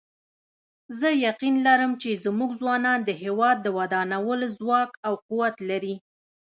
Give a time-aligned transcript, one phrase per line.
[0.99, 5.95] زه یقین لرم چې زموږ ځوانان د هیواد د ودانولو ځواک او قوت لري